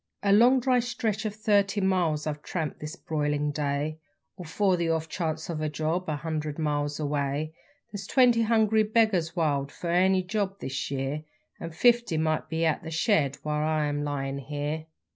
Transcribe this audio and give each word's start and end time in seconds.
A 0.23 0.33
long 0.33 0.59
dry 0.59 0.79
stretch 0.79 1.25
of 1.25 1.35
thirty 1.35 1.79
miles 1.79 2.25
I've 2.25 2.41
tramped 2.41 2.79
this 2.79 2.95
broilin' 2.95 3.51
day, 3.53 3.99
All 4.35 4.45
for 4.45 4.75
the 4.75 4.89
off 4.89 5.07
chance 5.07 5.47
of 5.47 5.61
a 5.61 5.69
job 5.69 6.09
a 6.09 6.15
hundred 6.15 6.57
miles 6.57 6.99
away; 6.99 7.53
There's 7.91 8.07
twenty 8.07 8.41
hungry 8.41 8.81
beggars 8.81 9.35
wild 9.35 9.71
for 9.71 9.91
any 9.91 10.23
job 10.23 10.59
this 10.59 10.89
year, 10.89 11.23
An' 11.59 11.69
fifty 11.69 12.17
might 12.17 12.49
be 12.49 12.65
at 12.65 12.81
the 12.81 12.89
shed 12.89 13.37
while 13.43 13.61
I 13.63 13.85
am 13.85 14.03
lyin' 14.03 14.39
here. 14.39 14.87